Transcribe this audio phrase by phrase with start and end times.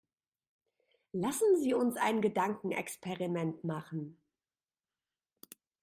[1.11, 4.17] Lassen Sie uns ein Gedankenexperiment machen.